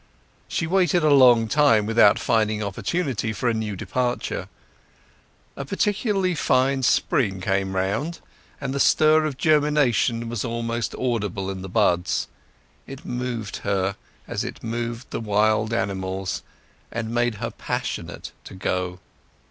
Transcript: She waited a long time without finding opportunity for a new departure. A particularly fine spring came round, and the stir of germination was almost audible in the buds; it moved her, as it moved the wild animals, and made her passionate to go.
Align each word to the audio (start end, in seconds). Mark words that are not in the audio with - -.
She 0.47 0.65
waited 0.65 1.03
a 1.03 1.11
long 1.13 1.47
time 1.47 1.85
without 1.85 2.17
finding 2.17 2.63
opportunity 2.63 3.33
for 3.33 3.47
a 3.47 3.53
new 3.53 3.75
departure. 3.75 4.49
A 5.55 5.63
particularly 5.63 6.33
fine 6.33 6.81
spring 6.81 7.39
came 7.39 7.75
round, 7.75 8.19
and 8.59 8.73
the 8.73 8.79
stir 8.79 9.25
of 9.25 9.37
germination 9.37 10.27
was 10.27 10.43
almost 10.43 10.95
audible 10.95 11.51
in 11.51 11.61
the 11.61 11.69
buds; 11.69 12.27
it 12.87 13.05
moved 13.05 13.57
her, 13.57 13.95
as 14.27 14.43
it 14.43 14.63
moved 14.63 15.11
the 15.11 15.21
wild 15.21 15.71
animals, 15.71 16.41
and 16.91 17.13
made 17.13 17.35
her 17.35 17.51
passionate 17.51 18.31
to 18.45 18.55
go. 18.55 18.99